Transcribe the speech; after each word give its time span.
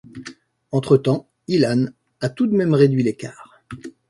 Entre-temps, 0.71 1.29
Ilan 1.47 1.89
a 2.21 2.29
tout 2.31 2.47
de 2.47 2.53
même 2.55 2.73
réduit 2.73 3.03
l'écart. 3.03 3.61